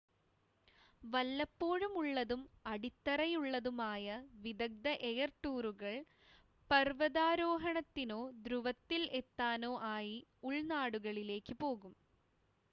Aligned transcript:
വല്ലപ്പോഴുമുള്ളതും 1.01 2.41
അടിത്തറയുള്ളതും 2.67 3.77
ആയ 3.89 4.07
വിദഗ്ദ്ധ 4.41 4.87
എയർ 5.09 5.31
ടൂറുകൾ 5.43 5.95
പർവ്വതാരോഹണത്തിനോ 6.69 8.19
ധ്രുവത്തിൽ 8.45 9.03
എത്താനോ 9.21 9.73
ആയി 9.95 10.17
ഉൾനാടുകളിലേക്ക് 10.49 11.55
പോകും 11.63 11.95